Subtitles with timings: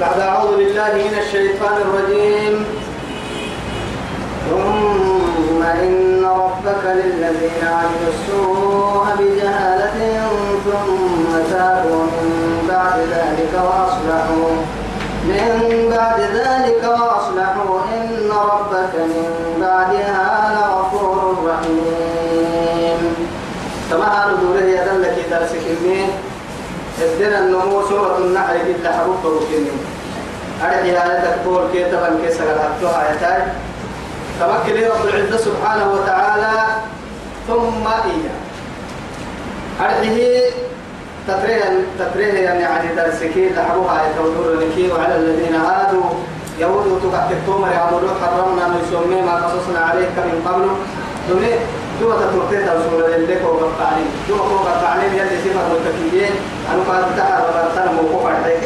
[0.00, 2.64] بعد أعوذ بالله من الشيطان الرجيم.
[4.50, 9.98] ثم إن ربك للذين عملوا السوء بجهالة
[10.64, 12.28] ثم تابوا من
[12.68, 14.50] بعد ذلك وأصلحوا.
[15.24, 15.52] من
[15.96, 17.80] بعد ذلك وأصلحوا.
[17.94, 19.30] إن ربك من
[19.60, 23.00] بعدها لغفور رحيم.
[23.90, 25.64] كما قالوا دوله يدلك درسك
[27.02, 29.78] الدين النمو سورة النحل كده حبوك وكنين
[30.62, 33.42] أرحي آياتك بول كي تبن كي سغلاتها آياتاي
[34.40, 36.52] تمكن رب العزة سبحانه وتعالى.
[37.48, 38.40] ثم إياه.
[39.80, 40.50] أرحيه
[41.28, 46.10] تفريه تفريه يعني يعني درسكي لحبوها يتوتر لكي وعلى الذين هادوا
[46.58, 50.68] يهود تقعد التومر يعملون حرمنا نسمي ما قصصنا عليك من قبل.
[51.28, 51.52] دوني
[52.00, 56.32] دوا تتركت رسول الله وقطعني دوا وقطعني يلي سيما متكيين
[56.70, 58.62] أنا قد تعالى وقتنا موقوف عليك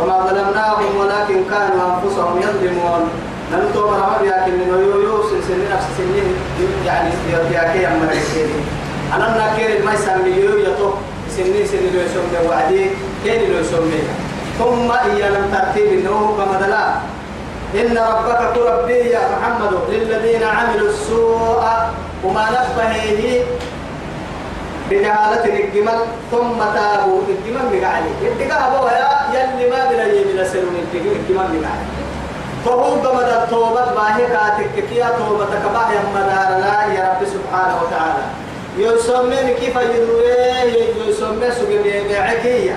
[0.00, 3.02] وما ظلمناهم ولكن كانوا أنفسهم يظلمون.
[3.52, 4.68] ننتو مرحبا بياكل من
[5.04, 6.28] يو سنين نفس سنين.
[6.86, 7.10] يعني
[7.50, 8.60] بياكي أما رسيني
[9.14, 10.90] أنا ناكير ما يسمي يو يطو
[11.36, 12.90] سنين سنين لو يسمي وعدي.
[13.24, 14.02] كين لو يسمي.
[14.58, 16.84] ثم إيانا ترتيب إنه كما دلا.
[17.74, 21.64] إن ربك تربي يا محمد للذين عملوا السوء
[22.24, 23.44] وما نبهه
[24.90, 25.98] بجهالة الجمل
[26.30, 31.88] ثم تابوا الجمل مقعلي اتقى أبوها يا يلي ما بلا يمين سلون الجمل مقعلي
[32.64, 38.24] فهو بمدى التوبة باهي كاتك كيا توبة كباه يمدار لا يا رب سبحانه وتعالى.
[38.78, 40.62] يسمى كيف يدوره
[41.08, 42.76] يسمى سجن بعكية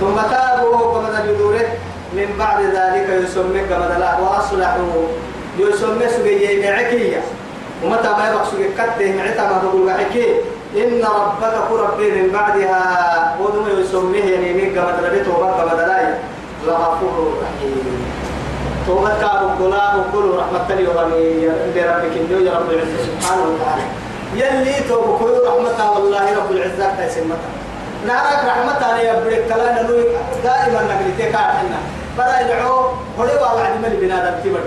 [0.00, 1.68] ثم تابوا بمدى يدوره
[2.12, 5.06] من بعد ذلك يسمى كما لا وأصلحوا.
[5.58, 7.20] يسمى سجن بعكية
[7.82, 10.34] ومتى ما يبقى سجن كته معتا ما تقول بعكية
[10.76, 16.14] إن ربك قرب من بعدها ودم يسميه يعني من تلبي توبة كما لا
[16.66, 18.04] لغفور رحيم.
[18.86, 21.48] توبة كارو كلا وكل رحمة لي وغني.
[21.74, 23.82] بربك إنه يا رب العزة سبحانه وتعالى.
[24.34, 27.52] يلي توبة كل رحمة والله رب العزة تسمتها
[28.06, 30.04] نعرف رحمة أنا يبرك كلا نلوي
[30.44, 31.78] دائما نقلتك كارحنا.
[32.18, 34.60] بلا يدعو هلي وعد من بنادم تبر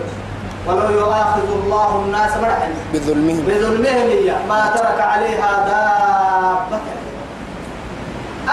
[0.68, 3.46] ولو يؤاخذ الله الناس مرحا بظلمهم.
[3.48, 4.10] بظلمهم
[4.50, 6.82] ما ترك عليها دابة.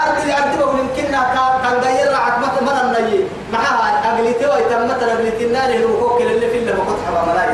[0.03, 2.11] أرجل أرجل يمكن كان غير
[2.41, 7.31] مثل من النيي معها أقليتي ويتم مثل أقليتي النار الوقوك اللي في اللي بقول حبا
[7.31, 7.47] ملاي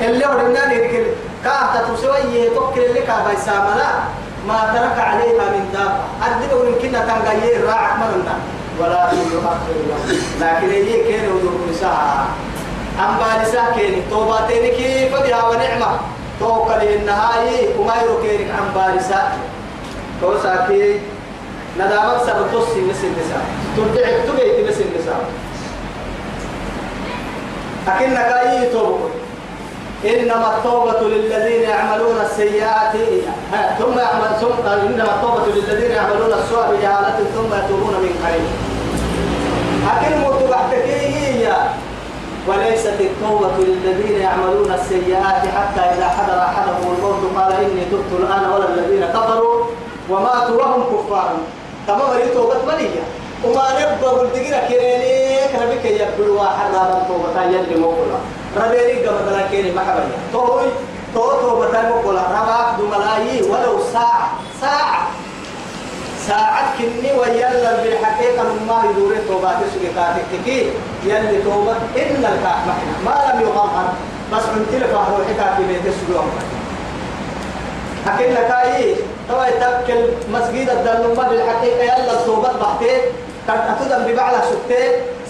[0.00, 1.04] اللي هو النار يركل
[1.44, 3.88] كاهتا تسوي توكل اللي كابا يسامنا
[4.48, 6.00] ما ترك عليها من دابة.
[6.26, 7.66] أرجل يمكن كان غير
[8.00, 8.40] من النار
[8.80, 9.56] ولا يؤخر
[10.40, 12.26] لكن هي كان ودور نساء
[12.98, 15.98] أما نساء كان توباتين كيف بها ونعمة.
[16.40, 19.38] توكل النهاية وما يركينك عن بارساء
[20.20, 21.00] توساكي
[21.78, 23.44] ندامك سبتوسي مثل النساء.
[23.76, 25.20] تبدع تبيت مثل النساء.
[27.88, 29.08] أكنك أي توبة؟
[30.04, 32.94] إنما التوبة للذين يعملون السيئات.
[33.78, 38.48] ثم يعمل ثم إنما التوبة للذين يعملون السوء بجهالة ثم يتوبون من قريب.
[39.92, 40.14] أكن
[40.72, 41.23] هي
[42.48, 48.68] وليست التوبة للذين يعملون السيئات حتى إذا حضر أحدهم الموت قال إني تبت الآن ولا
[48.68, 49.64] الذين كفروا
[50.10, 51.32] وماتوا وهم كفار.
[51.86, 53.04] تمام توبة منية
[53.44, 58.18] وما نبغى كده كيرينيك ربك يبدو واحد هذا التوبة يلي موكلا
[58.56, 60.68] ربيني قبل ذلك كيري محبني توي.
[61.14, 64.28] تو توبة موكلا رباك دو ملايي ولو ساعة.
[64.60, 65.08] ساعة.
[66.28, 70.70] ساعات كني ويلا بالحقيقة ما يدور توبات سكتاتك كي
[71.04, 72.58] يلي توبة إلا الكاح
[73.04, 73.88] ما لم يغمر
[74.32, 76.28] بس من تلك روحك في بيت السجون
[78.06, 78.96] أكن لك أي
[79.28, 80.02] توا يتكل
[80.32, 83.00] مسجد الدنوما بالحقيقة يلا التوبة بحتي.
[83.48, 84.82] قد أتدم ببعلا سكتي.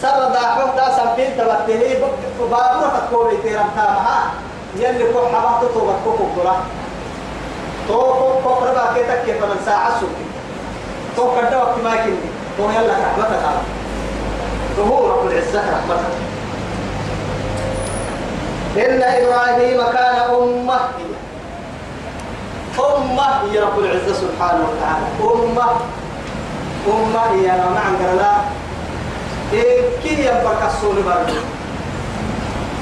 [0.03, 1.95] سر داحوك دا سبين تبتهي
[2.41, 4.19] بابورة تكوبي تيرم تامها.
[4.79, 6.57] يلي كو حبات توبة كو كبرا
[7.89, 10.24] تو كو كو ربا كيتك كيف من ساعة سكتي.
[11.17, 12.15] تو كدا وقت ما كني
[12.59, 13.61] تو يلا رحمتك على
[14.91, 16.15] هو رب العزة رحمتك
[18.77, 20.81] إن إبراهيم كان أمة.
[22.79, 25.07] أمة هي رب العزة سبحانه وتعالى.
[25.23, 25.71] أمة.
[26.89, 28.35] أمة هي أنا مع لا.
[29.53, 31.39] إيه كي ينبرك الصول برضو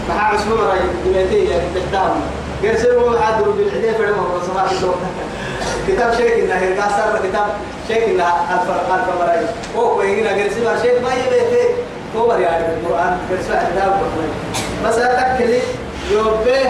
[0.08, 2.20] مع عسلو رأي دميتي يعني تحتهم
[2.62, 4.94] قرسلوا عدل بالعدي فرما وصباح الدور
[5.88, 7.46] كتاب شيخ إنه هي قاصر كتاب
[7.88, 9.40] شيخ إنه ألف ألف مراي
[9.76, 11.68] هو كوينا قرسلوا شيخ ما يبيته
[12.16, 13.92] هو يعني القرآن قرسلوا عدل
[14.84, 15.60] بس أتكلي
[16.10, 16.60] يوبه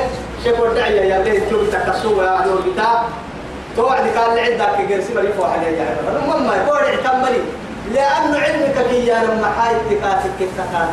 [0.44, 2.98] شيخ ودعيا يا ليه تشوف تكسوا يا أهل الكتاب.
[3.76, 7.42] توعد قال لي عندك جرسي مريف واحد يا جماعة المهم يقول اعتمري.
[7.94, 10.88] لأن علمك كي يا لما حاي تكاتك كتكاتا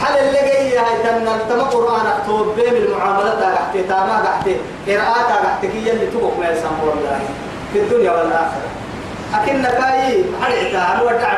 [0.00, 0.38] حل اللي
[0.78, 4.48] هاي تنا تما قرآن أكتب بين المعاملات تحت تاما تحت
[4.88, 7.20] قراءات تحت كي اللي تبقى ما يسمى والله.
[7.72, 8.68] في الدنيا والآخرة.
[9.34, 11.32] أكن كاي حرعتا أنا ودع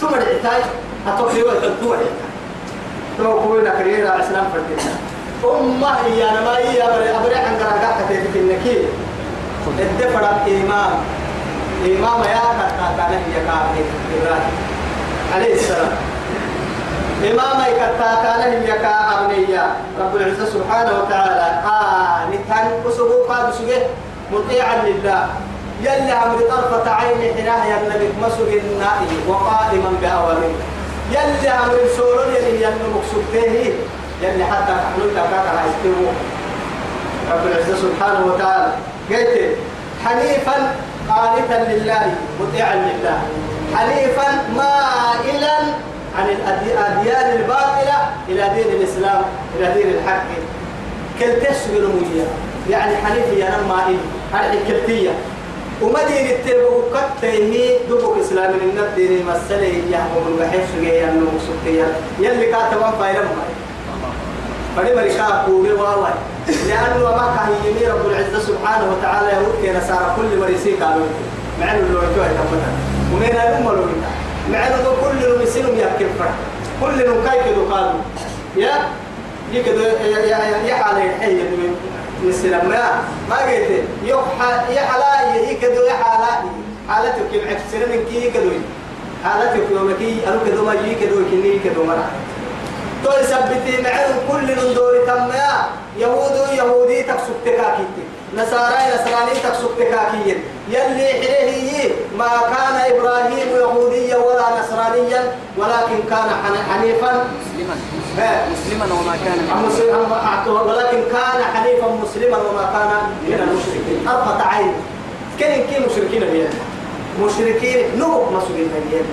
[0.00, 0.62] ثم رعتاي
[1.06, 1.98] أتوقي وتدور
[3.18, 4.92] تو كوينا كريرا إسلام فردنا
[5.60, 8.84] أمة هي أنا ما هي أبري أبري عن قراءة في النكيل.
[9.78, 10.90] الدفر الإمام
[11.84, 13.82] إمام يا كتا كان هي كافي
[14.16, 14.56] إبراهيم.
[15.34, 16.07] عليه السلام.
[17.18, 19.66] إمام كتا كان هي كأبنية
[20.00, 21.62] رب العزة سبحانه وتعالى.
[21.66, 23.82] آه نتهن أسبوع قاد سجه
[24.32, 25.26] مطيعا لله.
[25.82, 27.78] يلي عمري طرفة عين حناه يا
[28.22, 30.54] مسجد النائي وقائما بأوامره
[31.10, 33.74] يلي عمري سورون يلي يلي مقصودته
[34.22, 35.70] يلي حتى نحن تكاك على
[37.32, 38.72] رب العزة سبحانه وتعالى.
[39.10, 39.56] قلت
[40.04, 40.74] حنيفا
[41.08, 43.18] قانتا لله مطيعا لله.
[43.76, 45.58] حنيفا مائلا
[46.18, 47.98] عن الأديان الباطلة
[48.28, 49.22] إلى دين الإسلام
[49.58, 50.26] إلى دين الحق.
[51.20, 52.24] كل بنموية
[52.70, 53.96] يعني حنيف يا نما إيه
[54.32, 55.10] هذه كلتية.
[55.82, 58.50] ومدين التبو كتيه دبوك إسلام.
[58.52, 61.86] من الدين مسألة يحكم الوحيد سجيا نمسكتيا
[62.20, 63.28] يلي كاتبان فايرم
[64.76, 66.12] فدي مريكا كوبي واواي
[66.68, 71.06] لأنه ما كان يمي رب العزة سبحانه وتعالى يقول كي نسار كل مريسي قالوا
[71.60, 72.70] مع إنه لو يتوه يتمتع
[73.12, 73.84] ومن الأم لو
[74.52, 76.34] مع إنه كل لو يسلم يأكل فرح
[76.80, 78.00] كل لو كاي كدو قالوا
[78.56, 78.72] يا
[79.52, 81.36] يكدو يا يا يا حالي حي
[82.24, 83.84] السلام ما ما قلت.
[84.04, 86.32] يحا يا حلا يكدو يا حلا
[86.88, 88.50] حالتك كيف عكسنا من كي كدو
[89.24, 92.08] حالتك يوم كي أنا كدو ما يجي كدو كني كدو مرة.
[93.04, 95.30] تو يثبتي معهم كل ندور تم
[95.98, 97.96] يهود يهودي تكسب تكاكيت
[98.36, 100.38] نصارى نصراني تكسب تكاكيت
[100.68, 105.20] يلي حليه ما كان إبراهيم يهوديا ولا نصرانيا
[105.58, 106.28] ولكن كان
[106.70, 107.12] حنيفا.
[107.40, 107.74] مسلما.
[108.52, 109.38] مسلما وما كان.
[110.68, 112.90] ولكن كان حنيفا مسلما وما كان
[113.28, 114.08] من المشركين.
[114.08, 114.72] أربعة عين.
[115.40, 116.52] كان كي مشركين بيان
[117.22, 119.04] مشركين نو مسلمين بيان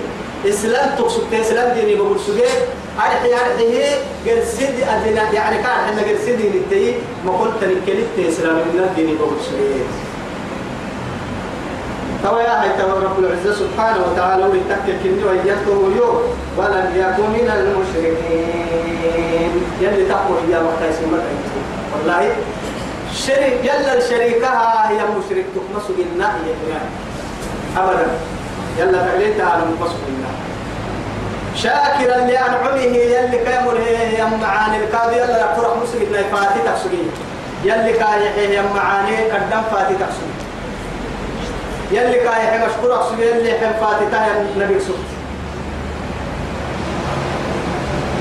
[0.54, 2.48] إسلام تقصد إسلام ديني بقول سجى
[2.98, 3.94] أرحي أرحي
[4.26, 6.94] قرسيد أدنى يعني كان إحنا قرسيد نتي
[7.26, 9.84] ما قلت نكلت إسلام من بقول سجى
[12.22, 16.22] توا يا هاي توا رب العزة سبحانه وتعالى ولتكل كني ويته اليوم
[16.56, 19.52] ولم يكن من المشركين.
[19.80, 20.96] يلي تقوى يا مختاس
[21.92, 22.22] والله
[23.14, 26.78] شريك يلا الشريكها هي مشرك تخمس بالنا هي
[27.76, 28.06] أبدا.
[28.78, 30.32] يلا فعلين تعالى مقصود الله.
[31.56, 37.02] شاكرا لأنعمه يلي كامل هي يم معاني الكاد يلا فرح مسلم لا فاتي تقصدي.
[37.64, 40.36] يلي كاي يم معاني قدام فاتي تقصدي.
[41.92, 45.10] يلي كاي مشكور أقصد يلي حم فاتي تاي النبي سبت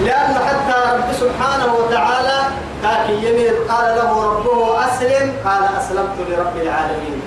[0.05, 2.39] لأن حتى رب سبحانه وتعالى
[2.83, 7.21] كاكي يمين قال له ربه أسلم قال أسلمت لرب العالمين.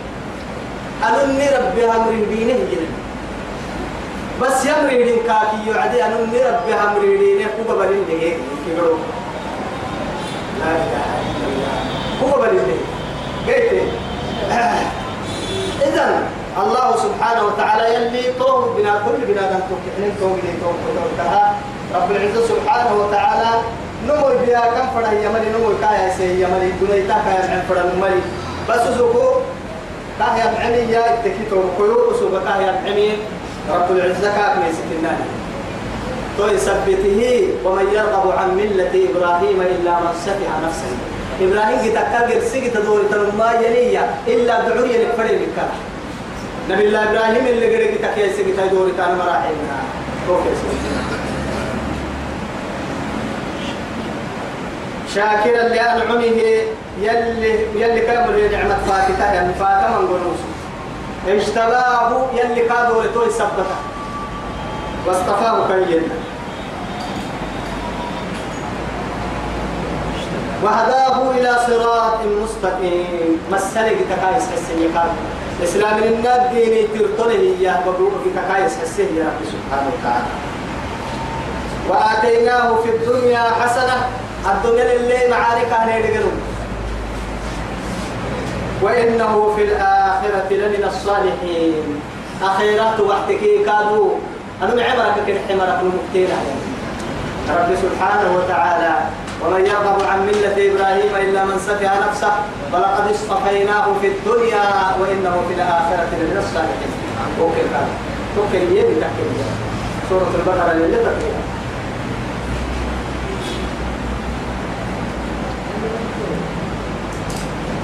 [1.09, 3.08] أنني ربي أمر دينه جنة.
[4.43, 8.37] بس يمري لين كاكي يعدي أن ربي أمري لين هو بلين ليه؟
[8.67, 8.97] كيلو.
[10.59, 11.79] لا إله إلا الله.
[12.23, 12.99] هو بلين ليه؟
[13.55, 13.83] قلت
[15.87, 16.27] إذن
[16.63, 20.75] الله سبحانه وتعالى يلي طوه بنا كل بنا دم تكحنين طوه بنا طوه
[21.19, 21.53] طوه
[21.95, 23.51] رب العزة سبحانه وتعالى
[24.07, 28.23] نمو بيا كم فرا يمري نمو كايا سي يمري دنيا كايا من فرا نمري
[28.69, 29.25] بس زوكو
[30.19, 32.73] كايا معمي يا اتكيتو كيو سوبا كايا
[33.71, 35.19] رب العزة كاك ميسك النار
[36.39, 40.93] تو يثبته ومن يرغب عن ملة إبراهيم إلا من سفه نفسه.
[41.41, 45.59] إبراهيم تكاجر سيجي تدور تنما يليا إلا دعوري لفري لك
[46.71, 49.79] نبي الله إبراهيم اللي قريك تكيا سيجي تدور تنما راحلنا
[55.15, 56.23] شاكرا لأنعمه
[57.03, 60.21] يلي يلي كامل نعمة فاتته يعني فاتما نقول
[61.29, 63.65] اجتباه يلي كادوا لتوي سبته
[65.07, 66.03] واصطفاه كينا
[70.63, 73.41] وهداه إلى صراط مستقيم.
[73.53, 75.11] مسلك تكايس حسين قال
[75.65, 80.27] إسلام الناد ديني ترطله يا بقوة تكايس حسين يا رب سبحانه وتعالى.
[81.89, 84.09] وآتيناه في الدنيا حسنة.
[84.47, 86.41] الدنيا اللي معارك يدقلون
[88.83, 89.98] وإنه في الآخرة
[90.51, 92.01] لمن الصالحين.
[92.43, 94.11] أخيرات وقتك كادوا
[94.63, 96.29] أنا معمرك كن حمرك المكتين
[97.49, 98.95] رب سبحانه وتعالى
[99.45, 102.33] ومن يرغب عن ملة إبراهيم إلا من سفه نفسه
[102.73, 104.65] ولقد اصطفيناه في الدنيا
[105.01, 106.93] وإنه في الآخرة لمن الصالحين.
[107.41, 107.63] أوكي
[108.37, 109.23] توكل يدي تحكي
[110.09, 111.31] سورة البقرة اللي تحكي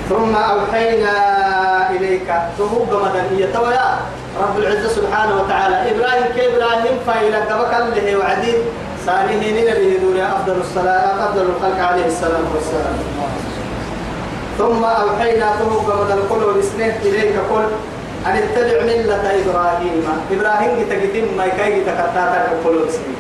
[0.09, 1.15] ثم أوحينا
[1.91, 2.29] إليك.
[2.59, 3.47] تهوب مدنية.
[3.55, 3.99] تويا
[4.43, 5.77] رب العزة سبحانه وتعالى.
[5.91, 8.59] إبراهيم كإبراهيم فإلى قبك اللي وعديد.
[9.07, 10.23] صالحين نبيه دوري.
[10.23, 12.97] أفضل الصلاة أفضل الخلق عليه الصلاة والسلام.
[14.59, 17.67] ثم أوحينا تهوب مدن قلوا بسنه إليك قل
[18.27, 20.05] أن اتبع ملة إبراهيم.
[20.33, 23.19] إبراهيم تقدم ما يكاي تكتاتا قلوا بسنه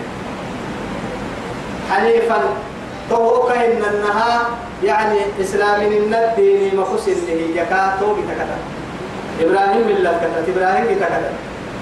[1.90, 2.38] حنيفا
[3.10, 4.40] تو كهن النها
[4.84, 8.58] يعني إسلام الدين مخص اللي يكا تو بتكتا
[9.40, 11.32] إبراهيم بالله كتا إبراهيم بتكتا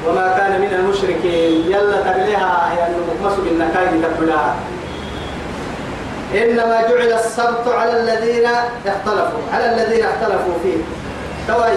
[0.09, 4.55] وما كان من المشركين يلا تبلها يعني مقمص بالنكاي تبلها
[6.35, 8.47] إنما جعل السبت على الذين
[8.87, 10.79] اختلفوا على الذين اختلفوا فيه.
[11.49, 11.73] توي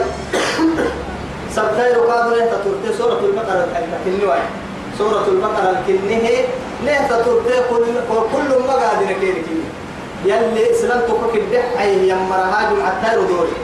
[1.56, 3.68] سبتير قالوا له ترتي سورة البقرة
[4.06, 4.36] الكنوة
[4.98, 6.30] سورة البقرة الكنه
[6.84, 7.86] له ترتي كل
[8.34, 9.44] كل ما قاعدين كيري
[10.26, 13.58] يلي إسلام تفك الدح أي يمرها جمعة تاير دوري.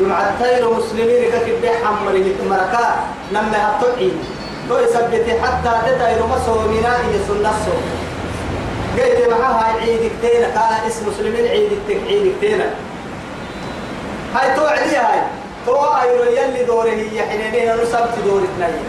[0.00, 2.86] جمعة تاير مسلمين كك الدح أمره مركا
[3.32, 4.10] نمي هتوعي.
[4.68, 7.74] تو يثبت حتى تتاير مسومنا هي سنة سو
[8.96, 11.72] قلت معها عيد كتير قال اسم مسلمين عيد
[12.06, 12.60] عيد كتير
[14.34, 15.20] هاي تو علي هاي.
[15.66, 18.84] تو أيرو يلي دوره هي حنينين نسبت دور اثنين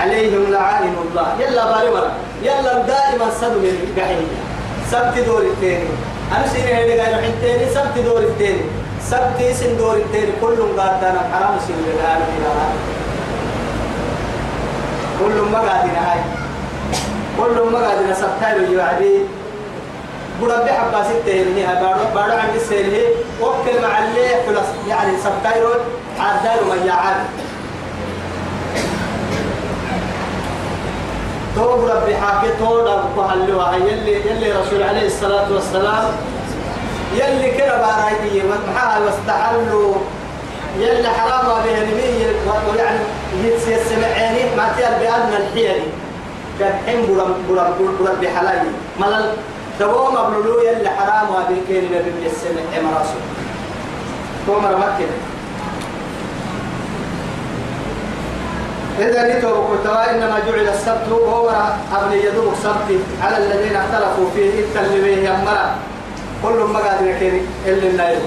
[0.00, 1.26] عليهم لعائن الله.
[1.40, 2.10] يلا بارمرا
[2.42, 4.28] يلا دائما صدوا من قحيم
[4.90, 5.88] سبت دور الثاني
[6.36, 8.64] أنا سيني هيدا قاعد الثاني سبت دور الثاني
[9.10, 12.20] سبت سن دور الثاني كلهم قاعد أنا حرام سن الآن
[15.20, 16.20] كلهم ما قاعدين هاي.
[17.38, 18.14] كلهم ما قاعدين.
[18.14, 19.14] سبتايرو يوعدي
[20.42, 21.66] بڑا بحبا ستة هي.
[21.80, 24.68] بارو بارو عند السيره وكل مع اللي خلاص.
[24.88, 25.70] يعني سبتايرو
[26.18, 27.16] عدالو ما يعاد.
[31.54, 36.04] تو ربي حاكي تو رب هلوا يلي يلي رسول عليه الصلاة والسلام
[37.14, 39.94] يلي كنا بارايدي محال واستحلوا.
[40.78, 42.26] يلي حرام به نبي
[42.70, 42.98] ويعني
[43.44, 45.86] يتسمع عيني ما تيار بأن الحيلي
[46.58, 48.58] كان حين برم برم برم بحلاي
[49.00, 49.26] ملل
[49.80, 53.18] دوام أبلولو يلي حرام هذه كلمة بالسمع مراسو
[54.46, 55.10] تو مرمكن
[58.98, 61.50] إذا نتوب كتوا إنما جعل السبت هو
[61.92, 65.74] أبن يدوب السبت على الذين اختلفوا فيه التلميه يمرا
[66.42, 68.20] كل ما قاعد يكيري إلا النايل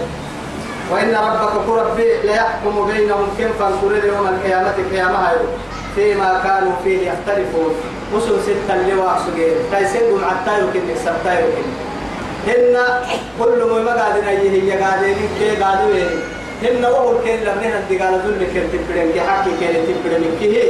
[0.92, 5.34] وإن ربك كربي ليحكم بينهم كم فانكرر يوم القيامة قيامها
[5.96, 7.76] فيما كانوا فيه يختلفون.
[8.14, 11.68] وسن ستة اللواء سجين تيسنهم حتى يمكن سبتا يمكن
[12.48, 12.78] هن
[13.40, 15.96] كل ما قاعد يهي قاعدين كي قاعدوا
[16.64, 20.64] هن وهو كين لم نهن دقال ذل كين تبرين كي حكي كين تبرين من كيه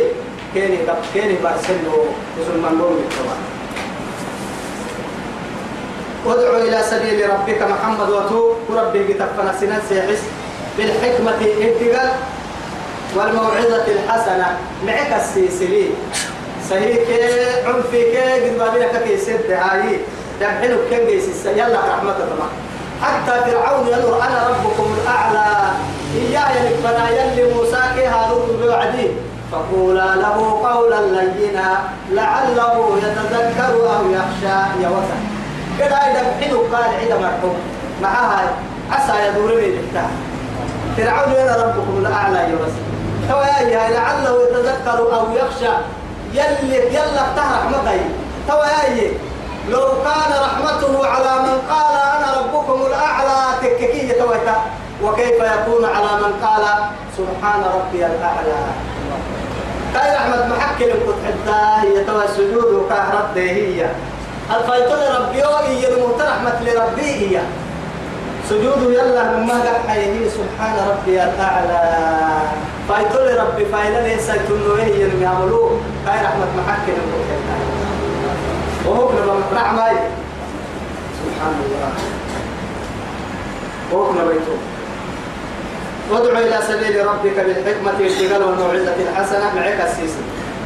[0.54, 2.06] كين كب بارسل له
[2.40, 3.38] وسن من دون الطبع
[6.28, 10.24] ادعو إلى سبيل ربك محمد وتو وربي تفنى سنان سيحس
[10.78, 12.10] بالحكمة ابتغال
[13.16, 14.58] والموعظة الحسنة.
[14.86, 15.90] معك السيسلي.
[16.70, 17.08] سهيك
[17.66, 20.00] عنفك قد ما بينك كي سد هاي.
[20.42, 22.50] دبحنك كن جيس يلا رحمة الله.
[23.02, 25.72] حتى فرعون يقول أنا ربكم الأعلى
[26.16, 27.78] إياه يلقنا يلي موسى
[28.08, 29.08] هارون بوعدي
[29.52, 31.80] فقولا له قولا لينا
[32.12, 35.18] لعله يتذكر أو يخشى يا وسع
[35.80, 37.56] كده إذا بحنه قال عيدا مرحوم
[38.02, 38.50] معها
[38.92, 40.10] عسى يدور بحتاه
[40.98, 42.88] فرعون أنا ربكم الأعلى يا وسع
[43.30, 45.74] تو يا لعله يتذكر أو يخشى
[46.34, 48.00] يلي يلا افتح رحمتي.
[48.48, 49.12] تو يا
[49.70, 54.56] لو كان رحمته على من قال أنا ربكم الأعلى تككية تويتا.
[55.04, 56.64] وكيف يكون على من قال
[57.18, 58.60] سبحان ربي الأعلى؟
[59.94, 63.90] كاي رحمة محكي لكم حتى هي توا السجود وكهرت هي
[64.56, 67.42] الفايتون ربي هي الموت رحمة لربي هي
[68.50, 71.82] سجود يلا مما قد حيه سبحان ربي الأعلى.
[72.90, 77.67] فايتون ربي فايلا ليس يتنوه هي المعملوه كاي رحمة محكي لكم حتى.
[78.88, 79.10] وهو
[79.56, 79.92] رحمة
[81.20, 81.92] سبحان الله.
[83.92, 84.58] وهو بيته
[86.12, 90.24] وادع إلى سبيل ربك بالحكمة والشغل والموعظة الحسنة معك السيسي.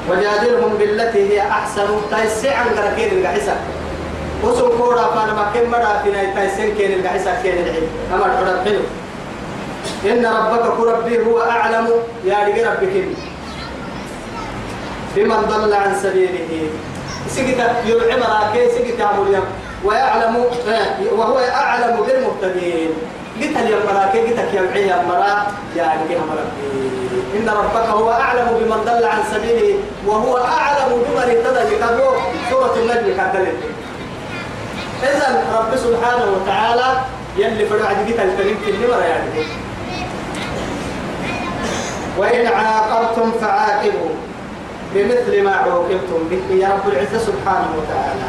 [0.10, 1.88] وجادلهم بالتي هي أحسن.
[2.12, 3.56] تيسع عن كركين القحسة.
[4.44, 7.66] وسم كورا فانا ما كم مرة فينا تيسين كين القحسة كين
[8.14, 8.84] أما الحرب حلو.
[10.06, 11.88] إن ربك كربي هو أعلم.
[12.26, 13.06] يا ربك
[15.16, 16.70] بمن ضل عن سبيله.
[17.28, 19.42] سكت يلعم راكي سكت يا
[19.86, 20.46] ويعلم
[21.18, 22.90] وهو أعلم بالمهتدين.
[23.42, 26.18] قلت لي المراك قلت يا معي المراك يعني كيف
[27.36, 31.76] إن ربك هو أعلم بمن ضل عن سبيله وهو أعلم بمن اهتدى.
[31.76, 32.14] بكذبه
[32.50, 33.58] سورة النجم كذلك
[35.04, 36.88] إذا رب سبحانه وتعالى
[37.38, 39.46] يلي فرع قلت الكريم النمر يعني.
[42.18, 44.10] وإن عاقبتم فعاقبوا.
[44.96, 48.28] بمثل ما عوقبتم به يا رب العزة سبحانه وتعالى.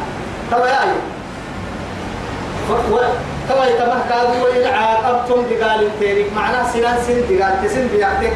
[0.51, 0.95] طبعا
[3.49, 8.33] طبعا تمه كادوا وإن عاقبتم بقال تيرك معناه سنان سن بقال تسن بيعتك.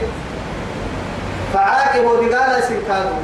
[1.53, 3.23] فعاقبوا بقال سن كادوا.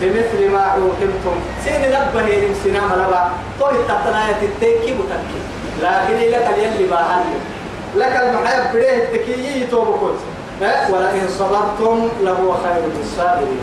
[0.00, 1.36] بمثل ما عوقبتم.
[1.64, 5.40] سين نبه يرم سنا ملبا تو التقناية التكي متكي.
[5.82, 7.24] لكن لك اليلي باهن
[7.96, 10.18] لك المحيب بريه التكي توبكوت
[10.90, 13.60] ولئن صبرتم لهو خير للصابرين.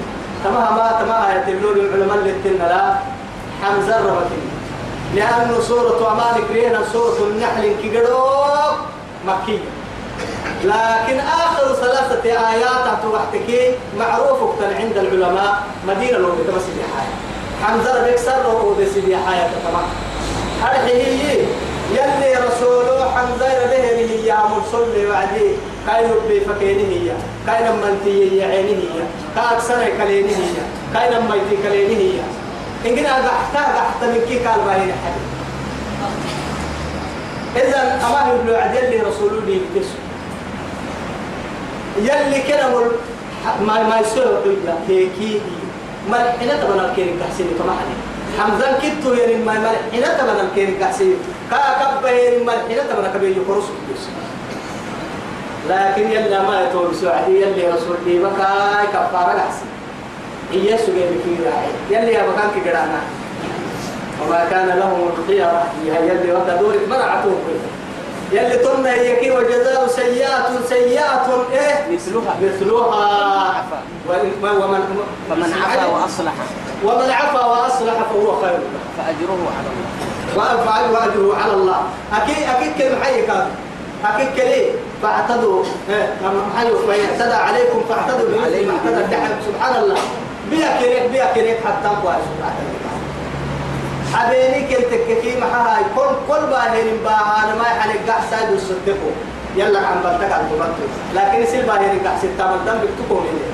[0.48, 2.96] تمام ما تمام آية اللول العلماء اللي تلنا لا.
[3.63, 4.48] حمزة ربكين
[5.16, 8.75] لأن سورة أمان كرينا سورة النحل كيقدوك
[9.25, 9.60] مكية
[10.63, 16.62] لكن آخر ثلاثة آيات تحتكي معروف عند العلماء مدينة لو بتبس
[16.98, 17.13] حاجة.
[17.63, 18.94] حمزة بيكسر وبس
[19.27, 19.86] حاجة تمام.
[20.63, 21.39] هذه هي
[21.92, 25.51] يلي رسوله حمزة به هي يا مرسل وعدي.
[25.88, 27.12] كاين بي فكيني هي
[27.48, 29.00] كاين منتي عيني هي
[29.36, 30.60] كأكثر كليني هي
[30.94, 32.20] كاين ميتي كليني هي.
[32.86, 35.20] إن كنا قحتا قحتا من كي قال باهي حد
[37.56, 39.98] إذا أما يبلو عدل لي رسول لي بتسو
[41.98, 42.91] يلي كنا مل
[43.67, 45.41] ما ما يسوي إلا هيكي
[46.10, 47.89] ما حين تبنا الكيري كحسين كما حد
[48.39, 51.15] حمزة كتو يعني ما ما حين تبنا الكيري كحسين
[51.51, 53.65] كا كب يعني ما حين تبنا كبير يخرس
[55.70, 59.78] لكن يلا ما يتوب سعدي يلي رسول لي بكاي كفارة حسين
[60.52, 61.72] هي سجى بكي راعي.
[61.90, 63.02] يلي يا مكان كي قرانا.
[64.22, 67.36] وما كان لهم الخيار هي يلي وقت دورك مرعتهم.
[68.32, 72.36] يلي هي كي وجزاء سيئات سيئات إيه؟ مثلها.
[72.42, 73.64] مثلها.
[74.10, 76.34] ومن فمن عفا وأصلح.
[76.84, 78.60] ومن عفا وأصلح فهو خير.
[78.98, 80.91] فأجره على الله.
[80.91, 81.82] وأجره على الله.
[82.13, 83.48] أكيد أكيد كلمة حي كان.
[84.06, 84.66] أكيد كلي
[85.04, 86.14] فاعتدوا إيه
[86.58, 89.98] حي ويعتدى عليكم فاعتدوا اعتدى الدحم سبحان الله.
[90.52, 92.78] بيا كريك بيا كريك حتى سبحانه
[94.14, 99.12] حبيني كنت كي محاها كل كل باهرين باها أنا ما يحلق قحسا يصدقوا
[99.56, 103.52] يلا عم بلتك عن تبطل لكن يصير باهرين قحسا تامل دم بكتكم إليه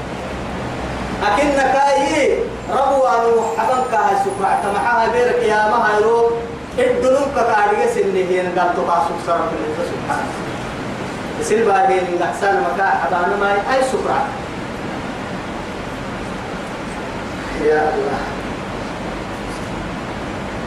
[1.28, 2.38] أكن كاي
[2.72, 5.88] ربو أنو حبن كاي سفرع تمحاها بيرك يا ما
[6.78, 10.32] هيرو الدنوب كارية سنه هي قال تقاسو سرف الله سبحانه
[11.40, 14.22] يصير باهرين قحسا مكا حبانا ما أي سفرع
[17.66, 18.20] يا الله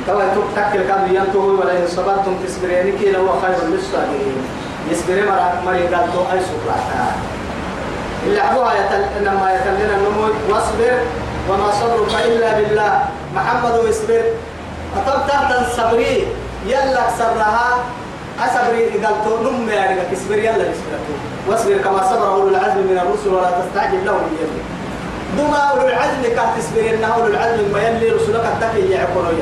[0.07, 0.23] توا
[0.57, 6.23] تكل كم ينتهي ولا إن صبرتم تصبرين كي لو خير للصابرين مرة مرة قال تو
[6.33, 6.77] أي سكرة
[8.27, 10.93] اللي أبوها يتل إنما يتلنا النمو واصبر
[11.51, 14.23] وما صبرك إلا بالله محمد يصبر
[14.97, 16.27] أطب تحت الصبري
[16.67, 17.69] يلا صبرها.
[18.37, 21.01] أصبري قال تو نم يعني تصبر يلا يصبر
[21.49, 24.63] واصبر كما صبر أولو العزم من الرسل ولا تستعجل لهم يلي.
[25.37, 29.33] دوما أولو العزم كان تصبر إن أولو العزم ما يلي رسولك التكي يعقلوا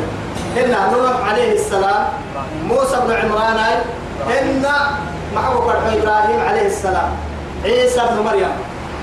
[0.58, 2.04] إن نوح عليه السلام.
[2.68, 3.58] موسى بن عمران
[4.40, 4.66] إن
[5.34, 5.54] معه
[5.92, 7.10] إبراهيم عليه السلام.
[7.64, 8.54] عيسى بن مريم.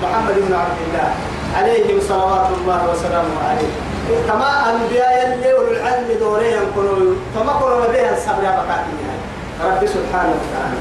[0.02, 1.08] محمد بن عبد الله.
[1.56, 3.91] عليهم صلوات الله وسلامه عليه.
[4.28, 9.14] كما أنبياء اللي أولو العزم دورين كانوا كما كانوا بها الصبر بقاتلها
[9.64, 10.80] رب سبحانه وتعالى.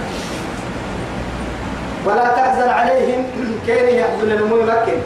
[2.05, 3.25] ولا تحزن عليهم.
[3.67, 4.99] كين يحزن الممكن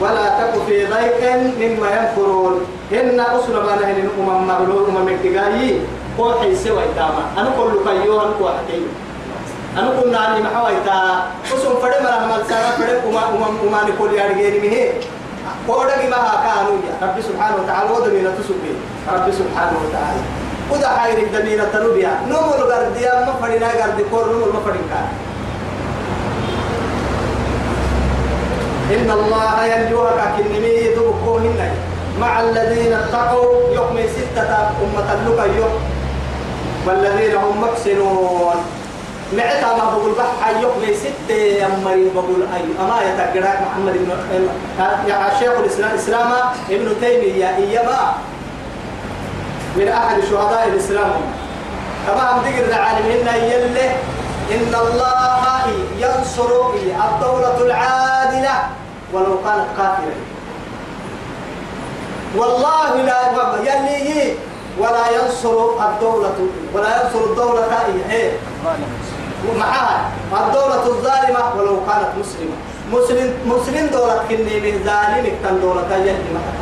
[0.00, 2.60] ولا تك في ضيق مما ينكرون
[2.92, 5.80] إن أصل ما نهل الأمم مغلول أمم ابتغائي
[6.20, 8.82] هو حيسي وإداما أنا كل كيو أنا كو حكي.
[9.76, 14.24] أنا كنا عني محاويتا أصل فرد مرة عمل سنة فرد أمم أمم أمم نقول يا
[14.24, 14.60] رجال
[15.68, 18.72] مه كودا ما كانوا رب سبحانه وتعالى ودمينا تسبي
[19.12, 20.22] رب سبحانه وتعالى.
[20.70, 25.08] ودا حير الدمينا تنوبيا نمر غرديا ما فرينا غردي كور نمر ما فرين كان
[28.96, 31.60] إن الله ينجوها كنمي يدوكوهن
[32.20, 34.52] مع الذين اتقوا يوم ستة
[34.84, 35.74] أمة اللقى يوم
[36.86, 38.58] والذين هم محسنون.
[39.32, 44.48] معتا ما بقول بحا يوم ستة يمري بقول أي أما يتقرأ محمد بن
[45.08, 46.32] يا شيخ الإسلام إسلام
[46.70, 48.14] ابن تيمية إيما
[49.76, 51.10] من أحد شهداء الإسلام.
[52.06, 53.90] كما هم ذكر العالمين يلي
[54.50, 55.64] إن الله
[55.98, 58.54] ينصر الدولة العادلة
[59.12, 60.18] ولو كانت كافرة.
[62.36, 64.34] والله لا يلي
[64.78, 66.34] ولا ينصر الدولة
[66.74, 67.66] ولا ينصر الدولة
[68.10, 68.32] إيه؟
[69.58, 72.56] معها الدولة الظالمة ولو كانت مسلمة
[72.92, 76.54] مسلم مسلم دولة كني من ظالمك كان دولة يهدي معها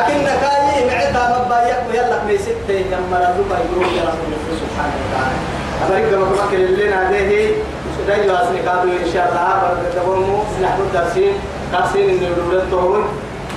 [0.00, 5.38] أكن كاي معدا مبايك ويلا ميسكت لما رزقا يقول يا رسول الله سبحانه وتعالى
[5.86, 7.50] أمريكا مكمك لنا هذه
[8.06, 11.32] دايو أسني كادو إن شاء الله برد دبرمو نحن درسين
[11.72, 13.04] درسين إن الدولة تهون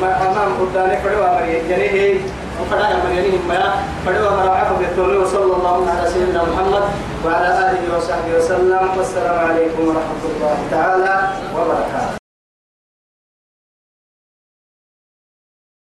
[0.01, 2.19] ما أمام قدامي فدوا مريم جنيه
[2.62, 3.62] وفدا مريم ما
[4.06, 6.84] فدوا مرعى بتولي وصلى الله على سيدنا محمد
[7.26, 8.88] وعلى آله وصحبه وسلم.
[8.97, 11.15] والسلام عليكم ورحمة الله تعالى
[11.58, 12.20] وبركاته.